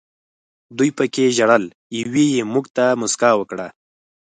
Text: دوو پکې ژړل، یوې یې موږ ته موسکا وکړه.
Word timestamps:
دوو 0.77 0.89
پکې 0.97 1.25
ژړل، 1.37 1.65
یوې 1.99 2.25
یې 2.35 2.43
موږ 2.53 2.65
ته 2.75 2.85
موسکا 2.99 3.31
وکړه. 3.37 3.67